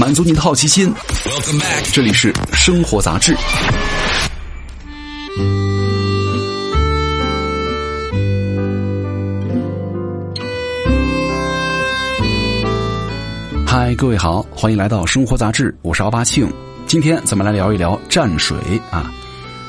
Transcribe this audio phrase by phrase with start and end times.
[0.00, 0.90] 满足你的好奇心。
[1.92, 3.36] 这里是生活杂志。
[13.66, 16.50] 嗨，各位好，欢迎来到生活杂志，我是奥巴庆。
[16.86, 18.56] 今天咱们来聊一聊蘸水
[18.90, 19.12] 啊。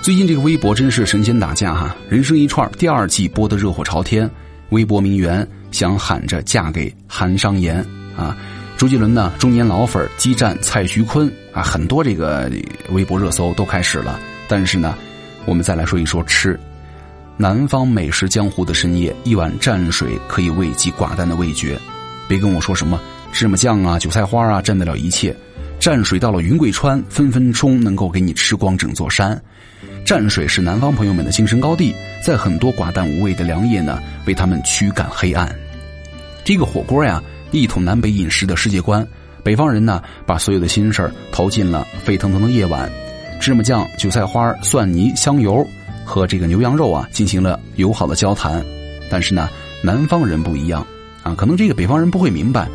[0.02, 4.32] 最近这个微博真是神仙打架哈，人生一串第二季播的热火朝天，
[4.70, 7.86] 微博名媛想喊着嫁给韩商言
[8.16, 8.38] 啊。
[8.82, 12.52] 周杰伦呢，中年老粉激战蔡徐坤啊，很多这个
[12.90, 14.20] 微博热搜都开始了。
[14.48, 14.98] 但是呢，
[15.46, 16.60] 我们再来说一说吃。
[17.38, 21.78] 南方美食江湖的深夜，一碗蘸水可以慰藉寡淡的味觉。
[22.28, 23.00] 别跟我说什么
[23.32, 25.32] 芝麻酱啊、韭菜花啊，蘸得了一切。
[25.80, 29.40] 蘸水到了云贵川，分分钟能够给你吃光整座山。
[30.04, 31.94] 蘸水是南方朋友们的精神高地，
[32.26, 35.56] 在很多寡淡无味的良夜呢，为他们驱赶黑暗。
[36.44, 37.22] 这个火锅呀。
[37.52, 39.06] 一统南北饮食的世界观，
[39.44, 42.90] 北方人呢把所有的心事儿投进了沸腾腾的夜晚，
[43.42, 45.68] 芝麻酱、韭菜花、蒜泥、香油
[46.06, 48.64] 和这个牛羊肉啊进行了友好的交谈。
[49.10, 49.50] 但是呢，
[49.84, 50.86] 南方人不一样
[51.24, 52.70] 啊，可能这个北方人不会明白，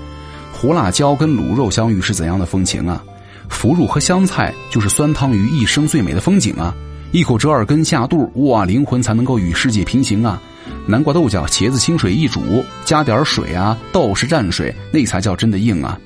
[0.52, 3.02] 胡辣椒跟卤肉相遇是怎样的风情啊，
[3.48, 6.74] 腐乳和香菜就是酸汤鱼一生最美的风景啊，
[7.12, 10.38] 一口折耳根下肚，哇，灵魂才能够与世界平行啊。
[10.86, 15.98] 南瓜、豆角、茄子清水一煮，加点水啊，豆是蘸水，那才叫真的硬啊！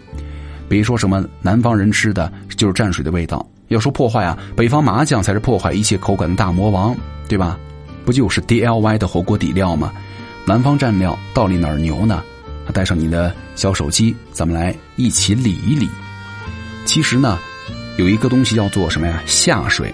[0.69, 6.97] 别说什么南方人吃的就是蘸水的味道，要说破坏啊，北方麻酱才是破坏一切口感的大魔王，
[7.29, 7.59] 对吧？
[8.05, 9.93] 不就是 D L Y 的火锅底料吗？
[10.47, 12.23] 南方蘸料到底哪儿牛呢？
[12.73, 15.89] 带上你的小手机，咱们来一起理一理。
[16.87, 17.37] 其实呢，
[17.99, 19.21] 有一个东西叫做什么呀？
[19.27, 19.93] 下水，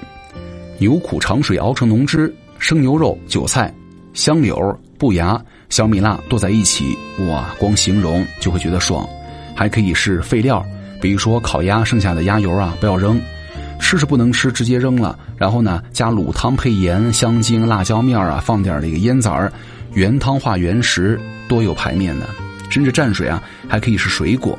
[0.78, 3.72] 牛苦肠水熬成浓汁，生牛肉、韭菜。
[4.17, 6.97] 香柳、布芽、小米辣剁在一起，
[7.28, 9.06] 哇，光形容就会觉得爽。
[9.55, 10.64] 还可以是废料，
[11.03, 13.20] 比如说烤鸭剩下的鸭油啊，不要扔。
[13.78, 15.19] 吃是不能吃，直接扔了。
[15.37, 19.53] 然后呢，加卤汤配盐、香精、辣椒面啊，放点这个烟枣儿，
[19.93, 22.25] 原汤化原食，多有排面呢。
[22.71, 24.59] 甚至蘸水啊，还可以是水果，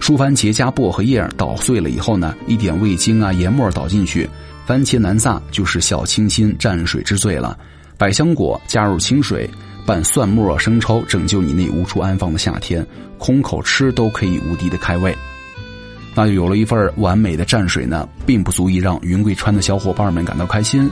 [0.00, 4.28] 熟番茄加薄荷叶捣碎了以后呢，一点味精啊、盐末倒进去，
[4.66, 7.56] 番茄南撒就是小清新蘸水之最了。
[7.98, 9.48] 百香果加入清水，
[9.86, 12.86] 拌蒜末、生抽，拯救你那无处安放的夏天。
[13.18, 15.16] 空口吃都可以无敌的开胃，
[16.14, 20.90] 那就有了一份完美的蘸水呢，并不足以让云贵川的小伙伴们感到开心。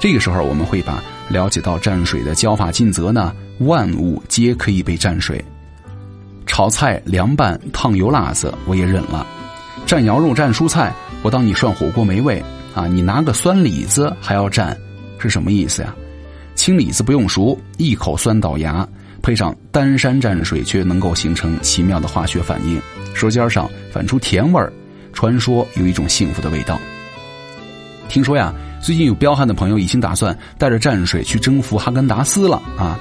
[0.00, 5.44] 这个时候，我们会把了解到蘸水的教法尽责呢，万物皆可以被蘸水。
[6.44, 9.24] 炒菜、凉拌、烫油辣子我也忍了，
[9.86, 12.42] 蘸羊肉、蘸蔬菜，我当你涮火锅没味
[12.74, 12.88] 啊！
[12.88, 14.76] 你拿个酸李子还要蘸，
[15.20, 15.94] 是什么意思呀？
[16.54, 18.86] 青李子不用熟，一口酸倒牙，
[19.22, 22.80] 配上丹山蘸水，却能够形成奇妙的化学反应，
[23.14, 24.72] 舌尖上反出甜味儿，
[25.12, 26.78] 传说有一种幸福的味道。
[28.08, 28.52] 听说呀，
[28.82, 32.98] 最近有彪悍的朋友已经打算带着蘸水去征服哈根达斯了啊！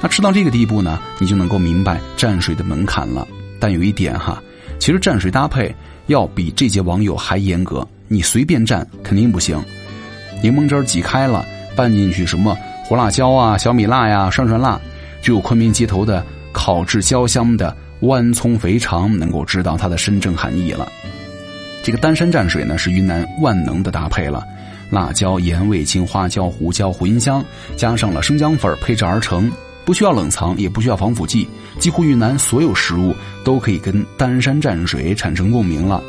[0.00, 3.26] 那吃到这个地步呢，你就能够明白蘸水的门槛了。
[3.60, 4.42] 但有一点哈，
[4.78, 5.74] 其实蘸水搭配
[6.06, 9.62] 要比这些网友还严格，你随便蘸肯定不行。
[10.42, 11.44] 柠檬汁挤开了，
[11.74, 12.56] 拌进去什么？
[12.88, 14.80] 胡辣椒啊，小米辣呀，涮涮辣，
[15.20, 20.88] 只有昆明街头的烤制焦香的豌葱肥肠能够知道它的深正含义了。
[21.82, 24.42] 这个丹山蘸水呢，是云南万能的搭配了，
[24.88, 27.44] 辣椒、盐、味精、花椒、胡椒、茴香，
[27.76, 29.52] 加上了生姜粉配制而成，
[29.84, 31.46] 不需要冷藏，也不需要防腐剂，
[31.78, 36.02] 几乎云南所有食物都可以跟丹山蘸水产生共鸣了。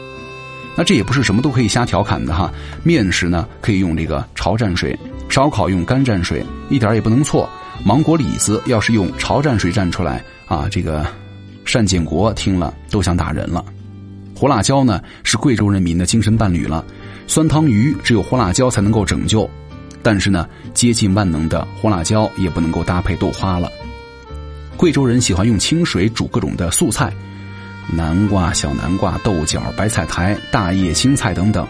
[0.78, 2.50] 那这也不是什么都可以瞎调侃的哈，
[2.84, 4.98] 面食呢可以用这个潮蘸水。
[5.30, 7.50] 烧烤用干蘸水，一点也不能错。
[7.86, 11.06] 芒果、李子要是用潮蘸水蘸出来啊，这个
[11.72, 13.64] 单建国听了都想打人了。
[14.36, 16.84] 胡辣椒呢是贵州人民的精神伴侣了，
[17.28, 19.50] 酸汤鱼只有胡辣椒才能够拯救。
[20.02, 23.70] 但是呢，接近万能的胡辣椒也不能够搭配豆花了。
[24.76, 27.14] 贵州人喜欢用清水煮各种的素菜，
[27.94, 31.68] 南瓜、小南瓜、豆角、白菜苔、大叶青菜等等，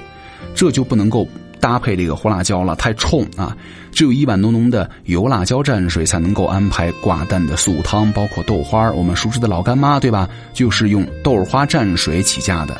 [0.55, 1.27] 这就不能够。
[1.59, 3.55] 搭配这个胡辣椒了，太冲啊！
[3.91, 8.91] 只有一碗浓浓的油辣椒蘸水，才能够安排寡淡的素汤，包括豆花。
[8.91, 10.29] 我们熟知的老干妈，对吧？
[10.53, 12.79] 就是用豆花蘸水起家的。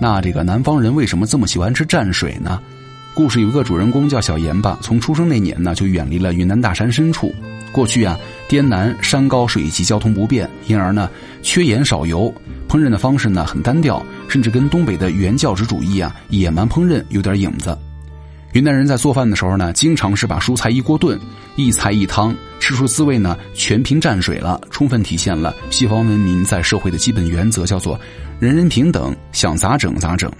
[0.00, 2.60] 那这个南方人为什么这么喜欢吃蘸水呢？
[3.18, 7.34] 故事有一个主人公叫小严吧，从出生那年呢，就远离了云南大山深处。
[7.72, 8.16] 过去啊，
[8.48, 11.10] 滇南山高水急，交通不便，因而呢，
[11.42, 12.32] 缺盐少油，
[12.68, 17.76] 烹饪的方式呢很单调，甚至跟东北的原教旨主义啊野蛮烹饪有点影子。
[18.52, 21.18] 云南人在做饭的时候呢，经常是把蔬菜一锅炖，
[21.56, 27.98] 一菜一汤，吃出滋味呢，全凭蘸水了，充分体现了西方文明在社会的基本原则，叫做
[28.38, 30.30] 人人平等，想咋整咋整。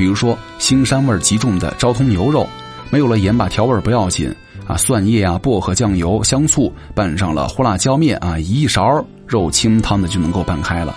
[0.00, 2.48] 比如说腥膻味极重的昭通牛肉，
[2.88, 4.34] 没有了盐巴调味不要紧
[4.66, 10.96] 啊，蒜叶啊、薄荷、酱油、香醋拌上了胡辣椒面啊，一勺肉清汤的就能够拌开了，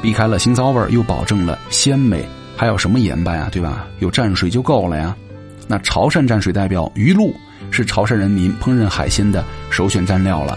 [0.00, 2.24] 避开了腥臊味又保证了鲜美，
[2.56, 3.88] 还有什么盐巴呀，对吧？
[3.98, 5.16] 有蘸水就够了呀。
[5.66, 7.34] 那潮汕蘸水代表鱼露，
[7.72, 10.56] 是潮汕人民烹饪海鲜的首选蘸料了。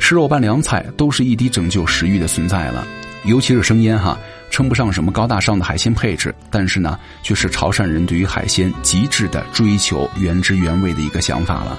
[0.00, 2.84] 吃肉拌凉菜都是一滴拯救食欲的存在了。
[3.24, 4.18] 尤其是生腌哈，
[4.54, 11.76] 称不上什么高大上的海鲜配置，但是呢，却是潮汕人对于海鲜极致的追求原汁原味的一个想法了。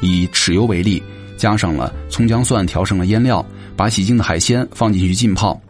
[0.00, 1.02] 以豉油为例，
[1.36, 3.44] 加上了葱姜蒜调成了腌料，
[3.76, 5.60] 把洗净的海鲜放进去浸泡，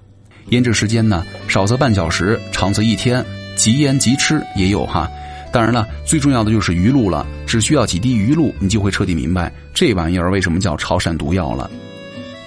[0.51, 3.25] 腌制时间呢少则半小时，长则一天，
[3.57, 5.11] 即腌即吃也有哈。
[5.53, 11.69] 当然了，最重要的就是鱼露了，只需要几滴鱼露，你就会彻底明白这玩意儿为什么叫潮汕毒药了。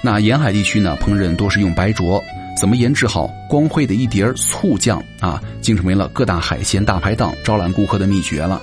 [0.01, 2.23] 那沿海地区呢，烹饪多是用白灼，
[2.59, 8.61] 怎么研制好光辉的一碟醋酱啊，竟成为了各大海鲜大排档招揽顾客的秘诀了。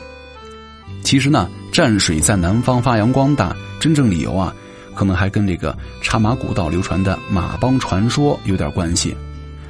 [1.03, 4.55] 其实呢，蘸水在南方发扬光大，真正理由啊，
[4.95, 9.17] 可能还跟这个茶马古道流传的马帮传说有点关系。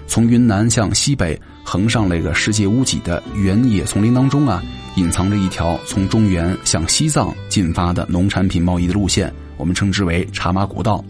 [0.08, 4.60] 从云南向西北横上那个世界屋脊的原野丛林当中啊，
[4.96, 11.04] 隐藏着一条从中原向西藏进发的农产品贸易的路线，我们称之为茶马古道。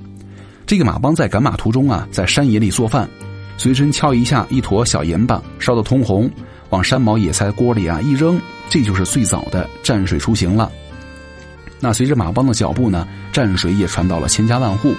[0.67, 3.09] 这个马帮在赶马途中啊，在山野里做饭，
[3.57, 6.29] 随身敲一下一坨小盐巴，烧得通红，
[6.71, 8.37] 往山毛野菜锅里啊一扔，
[8.69, 10.71] 这就是最早的蘸水出行了。
[11.79, 14.93] 那随着马帮的脚步呢，蘸水也传到了千家万户。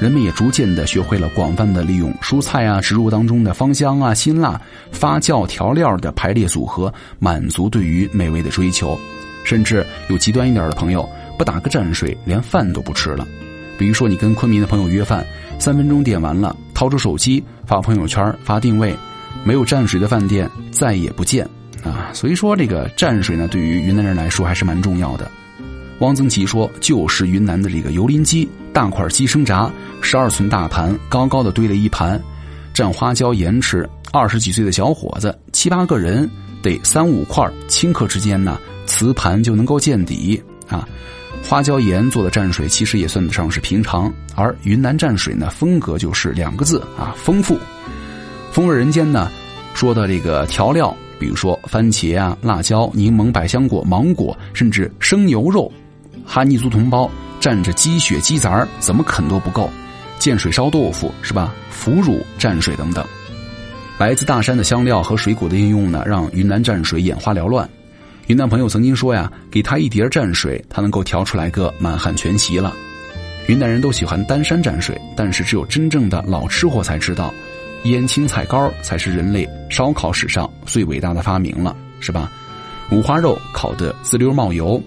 [0.00, 4.60] 人们也逐渐的学会了广泛的利用蔬菜啊、植物当中的芳香啊、辛辣、
[4.90, 8.98] 发酵调料的排列组合，满足对于美味的追求。
[9.44, 13.26] 甚至有极端一点的朋友，不打个蘸水，连饭都不吃了。
[13.82, 15.26] 比如说，你跟昆明的朋友约饭，
[15.58, 18.94] 三分钟点完了，掏出手机发朋友圈、发定位，
[19.42, 21.44] 没有蘸水的饭店再也不见
[21.82, 22.08] 啊！
[22.12, 25.28] 所以说，这个蘸水呢，对于云南人来说还是蛮重要的。
[25.98, 29.68] 汪曾祺说：“就是云南的这个油淋鸡，大块鸡生炸，
[30.00, 32.22] 十二寸大盘，高高的堆了一盘，
[32.72, 33.84] 蘸花椒盐吃。
[34.12, 36.30] 二十几岁的小伙子，七八个人
[36.62, 40.86] 得三五块，顷刻之间呢，瓷盘就能够见底啊！
[41.42, 44.10] 花椒盐做的蘸水，其实也算得上是平常。
[44.34, 47.58] 而云南蘸水呢，风格就是两个字啊，丰富。
[48.50, 49.30] 风味人间呢，
[49.74, 55.70] 说的这个调料，比如说番茄啊、辣椒、柠檬、百香果、芒果，甚至生牛肉。”
[56.24, 57.10] 哈尼族同胞
[57.40, 59.68] 蘸着鸡血鸡杂儿，怎么啃都不够。
[60.18, 61.52] 见水烧豆腐是吧？
[61.70, 63.04] 腐乳蘸水等等，
[63.98, 67.68] 来自大山的香料和水果的应用呢，让云南蘸水眼花缭乱。
[68.32, 72.72] 云南朋友曾经说呀，给他一碟蘸水，他能够调出来个满汉全席了。
[73.46, 77.30] 云南人都喜欢丹山蘸水，但是只有真正的老吃货才知道，
[77.84, 82.32] 腌青菜膏才是人类烧烤史上最伟大的发明了，是吧？
[82.90, 84.82] 五花肉烤得滋溜冒油。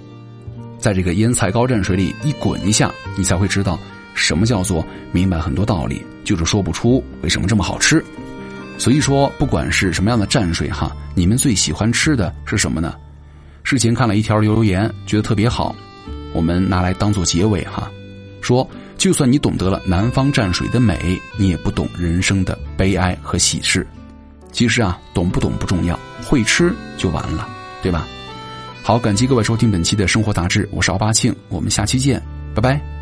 [0.80, 3.78] 在这个腌菜膏蘸水里一滚一下，你才会知道
[4.16, 8.04] 什么叫做明白很多道理，就是说不出为什么这么好吃。
[8.80, 12.96] 所以说，不管是什么样的蘸水哈，你们最喜欢吃的是什么呢？
[13.66, 15.76] 事前看了一条留言，觉得特别好，
[16.34, 17.92] 我们拿来当做结尾哈。
[18.40, 23.86] 说，就算你懂得了南方蘸水的美，你也不懂人生的悲哀和喜事。
[24.52, 27.50] 其实啊，懂不懂不重要，会吃就完了，
[27.82, 28.06] 对吧？
[28.84, 32.22] 好，感激各位收听本期的生活杂志，我是奥巴庆，我们下期见，
[32.54, 32.95] 拜拜。